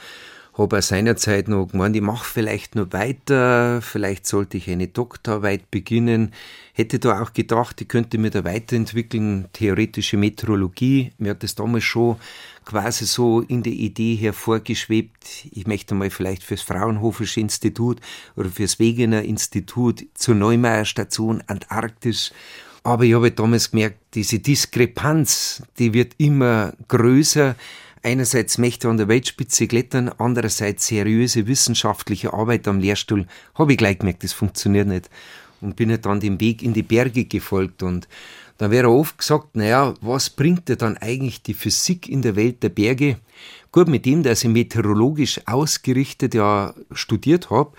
[0.59, 5.71] habe auch seinerzeit noch gemeint, ich mache vielleicht noch weiter, vielleicht sollte ich eine Doktorarbeit
[5.71, 6.33] beginnen.
[6.73, 11.13] Hätte da auch gedacht, ich könnte mir da weiterentwickeln, theoretische Meteorologie.
[11.19, 12.17] Mir hat das damals schon
[12.65, 18.01] quasi so in der Idee hervorgeschwebt, ich möchte mal vielleicht fürs Fraunhofische Institut
[18.37, 22.33] oder fürs Wegener Institut zur Neumeier Station Antarktis
[22.89, 27.55] aber ich habe damals gemerkt, diese Diskrepanz, die wird immer größer
[28.03, 33.99] einerseits möchte an der Weltspitze klettern, andererseits seriöse wissenschaftliche Arbeit am Lehrstuhl, habe ich gleich
[33.99, 35.11] gemerkt, das funktioniert nicht.
[35.61, 38.07] Und bin halt dann den Weg in die Berge gefolgt und
[38.59, 42.63] dann wäre oft gesagt, naja, was bringt dir dann eigentlich die Physik in der Welt
[42.63, 43.19] der Berge?
[43.71, 47.73] Gut, mit dem, dass ich meteorologisch ausgerichtet ja studiert habe,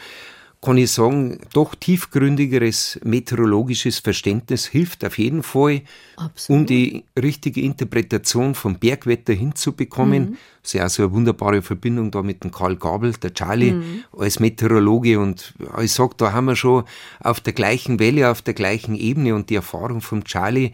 [0.62, 5.84] kann ich sagen, doch tiefgründigeres meteorologisches Verständnis hilft auf jeden Fall,
[6.18, 6.60] Absolut.
[6.60, 10.32] um die richtige Interpretation vom Bergwetter hinzubekommen.
[10.32, 10.38] Mhm.
[10.62, 13.72] Das ist ja auch so eine wunderbare Verbindung da mit dem Karl Gabel, der Charlie,
[13.72, 14.04] mhm.
[14.18, 15.18] als Meteorologe.
[15.18, 16.84] Und ich sag, da haben wir schon
[17.22, 20.74] auf der gleichen Welle, auf der gleichen Ebene und die Erfahrung vom Charlie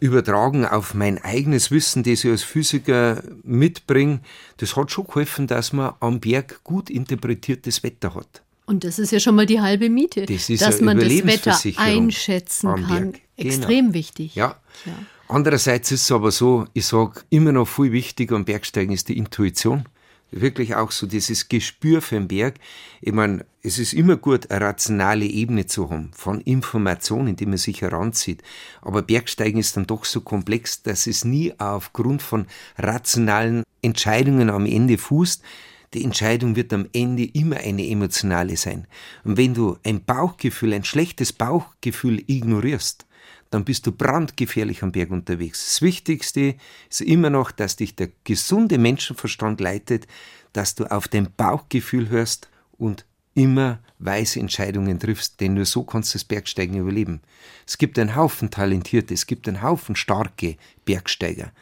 [0.00, 4.20] übertragen auf mein eigenes Wissen, das ich als Physiker mitbringe,
[4.56, 8.42] das hat schon geholfen, dass man am Berg gut interpretiertes Wetter hat.
[8.70, 12.68] Und das ist ja schon mal die halbe Miete, das dass man das Wetter einschätzen
[12.86, 13.12] kann.
[13.12, 13.18] Genau.
[13.36, 14.36] Extrem wichtig.
[14.36, 14.60] Ja.
[14.86, 14.92] ja.
[15.26, 19.18] Andererseits ist es aber so, ich sage immer noch viel wichtiger am Bergsteigen ist die
[19.18, 19.86] Intuition.
[20.30, 22.60] Wirklich auch so dieses Gespür für den Berg.
[23.00, 27.58] Ich meine, es ist immer gut, eine rationale Ebene zu haben von Informationen, die man
[27.58, 28.40] sich heranzieht.
[28.82, 32.46] Aber Bergsteigen ist dann doch so komplex, dass es nie aufgrund von
[32.78, 35.42] rationalen Entscheidungen am Ende fußt,
[35.94, 38.86] die Entscheidung wird am Ende immer eine emotionale sein.
[39.24, 43.06] Und wenn du ein Bauchgefühl, ein schlechtes Bauchgefühl ignorierst,
[43.50, 45.64] dann bist du brandgefährlich am Berg unterwegs.
[45.66, 46.54] Das Wichtigste
[46.88, 50.06] ist immer noch, dass dich der gesunde Menschenverstand leitet,
[50.52, 52.48] dass du auf dein Bauchgefühl hörst
[52.78, 57.20] und immer weise Entscheidungen triffst, denn nur so kannst du das Bergsteigen überleben.
[57.66, 61.52] Es gibt einen Haufen Talentierte, es gibt einen Haufen starke Bergsteiger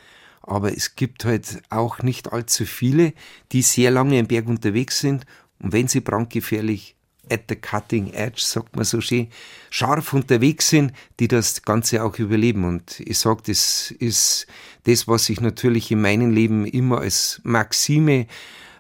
[0.49, 3.13] aber es gibt halt auch nicht allzu viele,
[3.53, 5.27] die sehr lange im Berg unterwegs sind
[5.61, 6.95] und wenn sie brandgefährlich
[7.31, 9.29] at the cutting edge, sagt man so schön,
[9.71, 12.65] scharf unterwegs sind, die das Ganze auch überleben.
[12.65, 14.47] Und ich sage, das ist
[14.85, 18.27] das, was ich natürlich in meinem Leben immer als Maxime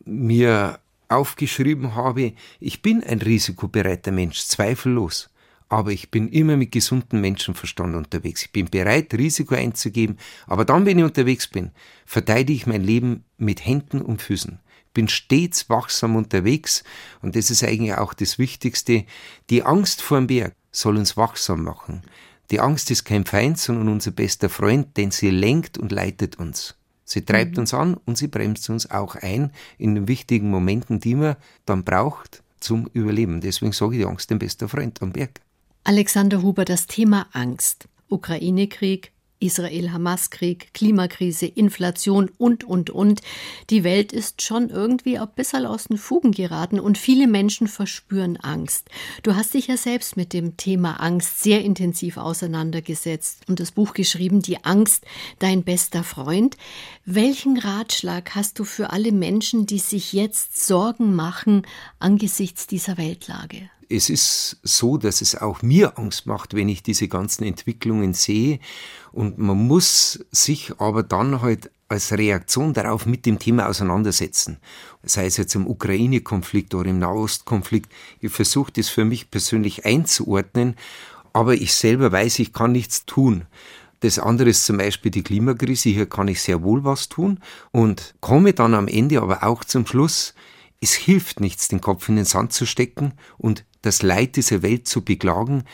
[0.04, 0.78] mir
[1.08, 2.32] aufgeschrieben habe.
[2.60, 5.28] Ich bin ein risikobereiter Mensch, zweifellos
[5.68, 8.42] aber ich bin immer mit gesundem Menschenverstand unterwegs.
[8.42, 11.70] Ich bin bereit, Risiko einzugeben, aber dann, wenn ich unterwegs bin,
[12.06, 14.60] verteidige ich mein Leben mit Händen und Füßen.
[14.94, 16.84] Bin stets wachsam unterwegs
[17.20, 19.04] und das ist eigentlich auch das Wichtigste.
[19.50, 22.02] Die Angst vor dem Berg soll uns wachsam machen.
[22.50, 26.76] Die Angst ist kein Feind, sondern unser bester Freund, denn sie lenkt und leitet uns.
[27.04, 27.60] Sie treibt mhm.
[27.60, 31.84] uns an und sie bremst uns auch ein in den wichtigen Momenten, die man dann
[31.84, 33.40] braucht zum Überleben.
[33.40, 35.40] Deswegen sage ich, die Angst ist dein bester Freund am Berg.
[35.88, 43.22] Alexander Huber, das Thema Angst, Ukraine-Krieg, Israel-Hamas-Krieg, Klimakrise, Inflation und, und, und.
[43.70, 48.36] Die Welt ist schon irgendwie ein bisschen aus den Fugen geraten und viele Menschen verspüren
[48.36, 48.90] Angst.
[49.22, 53.94] Du hast dich ja selbst mit dem Thema Angst sehr intensiv auseinandergesetzt und das Buch
[53.94, 55.06] geschrieben, Die Angst,
[55.38, 56.58] dein bester Freund.
[57.06, 61.62] Welchen Ratschlag hast du für alle Menschen, die sich jetzt Sorgen machen
[61.98, 63.70] angesichts dieser Weltlage?
[63.88, 68.60] Es ist so, dass es auch mir Angst macht, wenn ich diese ganzen Entwicklungen sehe.
[69.12, 74.58] Und man muss sich aber dann halt als Reaktion darauf mit dem Thema auseinandersetzen.
[75.02, 77.90] Sei es jetzt im Ukraine-Konflikt oder im Nahostkonflikt.
[78.20, 80.76] Ich versuche das für mich persönlich einzuordnen,
[81.32, 83.46] aber ich selber weiß, ich kann nichts tun.
[84.00, 85.88] Das andere ist zum Beispiel die Klimakrise.
[85.88, 87.40] Hier kann ich sehr wohl was tun
[87.72, 90.34] und komme dann am Ende aber auch zum Schluss,
[90.80, 94.88] es hilft nichts, den Kopf in den Sand zu stecken und das Leid dieser Welt
[94.88, 95.64] zu beklagen.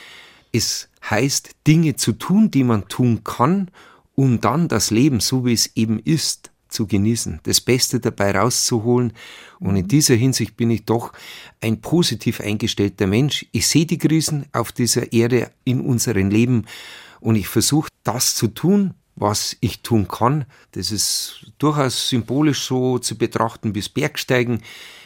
[0.52, 3.70] Es heißt, Dinge zu tun, die man tun kann,
[4.14, 9.12] um dann das Leben, so wie es eben ist, zu genießen, das Beste dabei rauszuholen.
[9.60, 11.12] Und in dieser Hinsicht bin ich doch
[11.60, 13.46] ein positiv eingestellter Mensch.
[13.52, 16.66] Ich sehe die Krisen auf dieser Erde in unserem Leben
[17.20, 20.44] und ich versuche das zu tun, was ich tun kann.
[20.72, 24.60] Das ist durchaus symbolisch so zu betrachten bis Bergsteigen.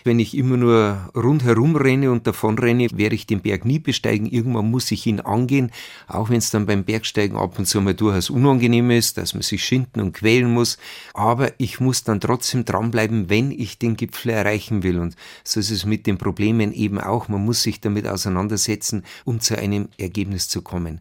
[0.04, 4.26] Wenn ich immer nur rundherum renne und davon renne, werde ich den Berg nie besteigen.
[4.26, 5.70] Irgendwann muss ich ihn angehen,
[6.06, 9.42] auch wenn es dann beim Bergsteigen ab und zu mal durchaus unangenehm ist, dass man
[9.42, 10.78] sich schinden und quälen muss.
[11.14, 14.98] Aber ich muss dann trotzdem dranbleiben, wenn ich den Gipfel erreichen will.
[14.98, 17.28] Und so ist es mit den Problemen eben auch.
[17.28, 21.00] Man muss sich damit auseinandersetzen, um zu einem Ergebnis zu kommen.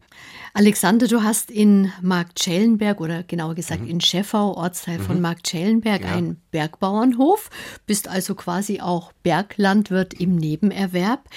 [0.57, 3.89] Alexander, du hast in Marktschellenberg oder genauer gesagt mhm.
[3.89, 5.03] in Scheffau, Ortsteil mhm.
[5.03, 6.15] von Marktschellenberg, ja.
[6.15, 7.51] einen Bergbauernhof,
[7.86, 11.30] bist also quasi auch Berglandwirt im Nebenerwerb.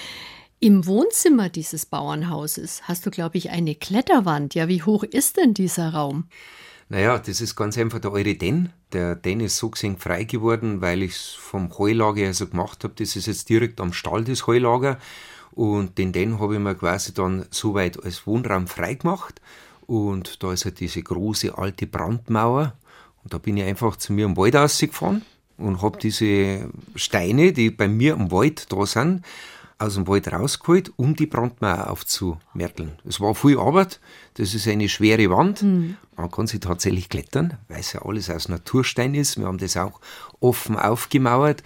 [0.61, 4.55] Im Wohnzimmer dieses Bauernhauses hast du, glaube ich, eine Kletterwand.
[4.55, 6.25] Ja, wie hoch ist denn dieser Raum?
[6.89, 8.71] Naja, das ist ganz einfach der eure Den.
[8.93, 12.85] Der Den ist so gesehen frei geworden, weil ich es vom Heulager her so gemacht
[12.85, 12.95] habe.
[12.97, 14.99] Das ist jetzt direkt am Stall, das Heulager.
[15.53, 19.41] Und den den habe ich mir quasi dann soweit als Wohnraum freigemacht.
[19.87, 22.75] Und da ist halt diese große alte Brandmauer.
[23.25, 25.25] Und da bin ich einfach zu mir im Wald rausgefahren
[25.61, 29.25] und habe diese Steine, die bei mir im Wald da sind,
[29.79, 32.92] aus dem Wald rausgeholt, um die Brandmauer aufzumerkeln.
[33.07, 33.99] Es war viel Arbeit,
[34.35, 35.62] das ist eine schwere Wand.
[35.62, 35.96] Mhm.
[36.16, 39.38] Man kann sie tatsächlich klettern, weil es ja alles aus Naturstein ist.
[39.38, 40.01] Wir haben das auch
[40.40, 41.62] offen aufgemauert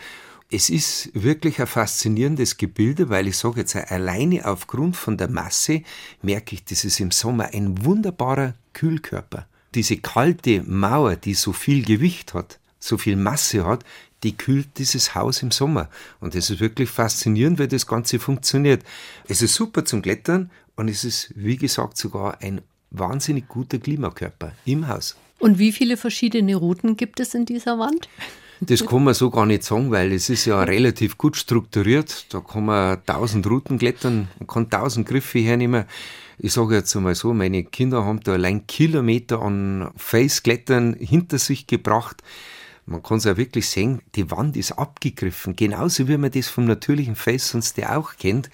[0.54, 5.82] es ist wirklich ein faszinierendes Gebilde, weil ich sage jetzt alleine aufgrund von der Masse
[6.22, 9.46] merke ich, das ist im Sommer ein wunderbarer Kühlkörper.
[9.74, 13.84] Diese kalte Mauer, die so viel Gewicht hat, so viel Masse hat,
[14.22, 15.88] die kühlt dieses Haus im Sommer.
[16.20, 18.82] Und das ist wirklich faszinierend, weil das Ganze funktioniert.
[19.28, 24.52] Es ist super zum Klettern und es ist, wie gesagt, sogar ein wahnsinnig guter Klimakörper
[24.64, 25.16] im Haus.
[25.38, 28.08] Und wie viele verschiedene Routen gibt es in dieser Wand?
[28.60, 32.32] Das kann man so gar nicht sagen, weil es ist ja relativ gut strukturiert.
[32.32, 35.84] Da kann man tausend Routen klettern, man kann tausend Griffe hernehmen.
[36.38, 41.66] Ich sage jetzt einmal so, meine Kinder haben da allein Kilometer an Face-Klettern hinter sich
[41.66, 42.22] gebracht.
[42.86, 46.66] Man kann es ja wirklich sehen, die Wand ist abgegriffen, genauso wie man das vom
[46.66, 48.50] natürlichen Face sonst ja auch kennt.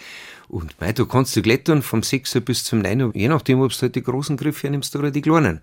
[0.48, 3.82] Und mei, du kannst du klettern vom 6er bis zum 9er, je nachdem, ob du
[3.82, 5.60] halt die großen Griffe nimmst oder die kleinen.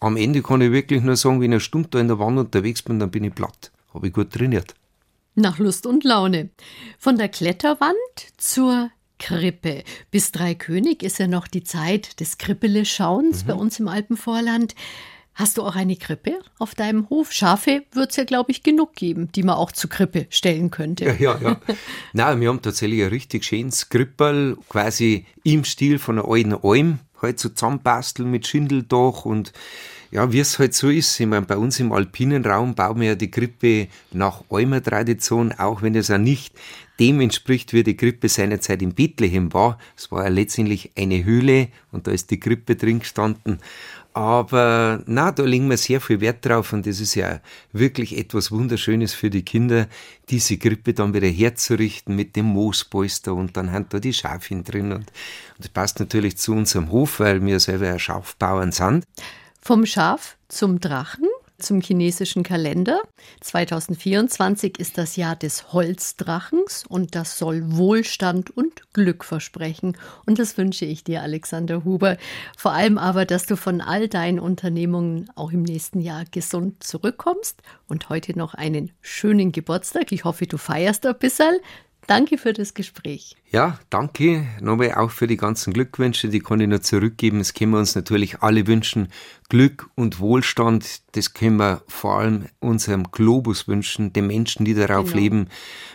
[0.00, 2.38] Am Ende kann ich wirklich nur sagen, wenn ich eine Stunde da in der Wand
[2.38, 4.74] unterwegs bin, dann bin ich platt habe ich gut trainiert.
[5.34, 6.50] Nach Lust und Laune.
[6.98, 7.96] Von der Kletterwand
[8.36, 9.84] zur Krippe.
[10.10, 13.46] Bis Dreikönig ist ja noch die Zeit des Krippele-Schauens mhm.
[13.46, 14.74] bei uns im Alpenvorland.
[15.34, 17.32] Hast du auch eine Krippe auf deinem Hof?
[17.32, 21.04] Schafe wird es ja, glaube ich, genug geben, die man auch zur Krippe stellen könnte.
[21.04, 21.60] Ja, ja, ja.
[22.12, 26.98] Nein, wir haben tatsächlich ein richtig schönes Krippel, quasi im Stil von einer alten Alm,
[27.22, 29.52] halt so zusammenbasteln mit Schindeldach und
[30.10, 31.18] ja, wie es halt so ist.
[31.20, 35.52] Ich meine, bei uns im alpinen Raum bauen wir ja die Krippe nach Almer Tradition,
[35.52, 36.54] auch wenn es auch nicht
[36.98, 39.78] dem entspricht, wie die Krippe seinerzeit in Bethlehem war.
[39.96, 43.58] Es war ja letztendlich eine Höhle und da ist die Krippe drin gestanden.
[44.12, 47.40] Aber na, da legen wir sehr viel Wert drauf und das ist ja
[47.72, 49.86] wirklich etwas Wunderschönes für die Kinder,
[50.30, 54.92] diese Krippe dann wieder herzurichten mit dem Moospolster und dann haben da die Schafin drin
[54.92, 55.10] und, und
[55.58, 59.04] das passt natürlich zu unserem Hof, weil wir selber ja Schafbauern sind.
[59.62, 61.28] Vom Schaf zum Drachen,
[61.60, 63.00] zum chinesischen Kalender.
[63.40, 69.96] 2024 ist das Jahr des Holzdrachens und das soll Wohlstand und Glück versprechen.
[70.26, 72.16] Und das wünsche ich dir, Alexander Huber.
[72.56, 77.62] Vor allem aber, dass du von all deinen Unternehmungen auch im nächsten Jahr gesund zurückkommst
[77.88, 80.12] und heute noch einen schönen Geburtstag.
[80.12, 81.58] Ich hoffe, du feierst ein bisschen.
[82.10, 83.36] Danke für das Gespräch.
[83.52, 87.38] Ja, danke nochmal auch für die ganzen Glückwünsche, die kann ich nur zurückgeben.
[87.38, 89.06] Es können wir uns natürlich alle wünschen.
[89.48, 95.10] Glück und Wohlstand, das können wir vor allem unserem Globus wünschen, den Menschen, die darauf
[95.10, 95.22] genau.
[95.22, 95.48] leben.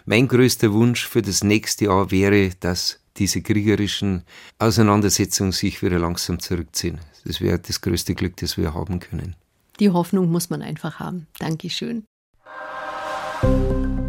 [0.06, 4.24] Mein größter Wunsch für das nächste Jahr wäre, dass diese kriegerischen
[4.58, 7.00] Auseinandersetzungen sich wieder langsam zurückziehen.
[7.26, 9.36] Das wäre das größte Glück, das wir haben können.
[9.82, 11.28] Die Hoffnung muss man einfach haben.
[11.40, 12.06] Dankeschön.